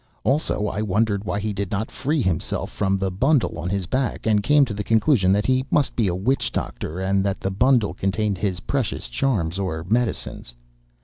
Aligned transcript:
Also 0.23 0.65
I 0.65 0.81
wondered 0.81 1.25
why 1.25 1.39
he 1.39 1.53
did 1.53 1.69
not 1.69 1.91
free 1.91 2.23
himself 2.23 2.71
from 2.71 2.97
the 2.97 3.11
bundle 3.11 3.59
on 3.59 3.69
his 3.69 3.85
back, 3.85 4.25
and 4.25 4.41
came 4.41 4.65
to 4.65 4.73
the 4.73 4.83
conclusion 4.83 5.31
that 5.31 5.45
he 5.45 5.63
must 5.69 5.95
be 5.95 6.07
a 6.07 6.15
witch 6.15 6.51
doctor, 6.51 6.99
and 6.99 7.23
that 7.23 7.39
the 7.39 7.51
bundle 7.51 7.93
contained 7.93 8.39
his 8.39 8.61
precious 8.61 9.07
charms 9.07 9.59
or 9.59 9.85
medicines. 9.87 10.55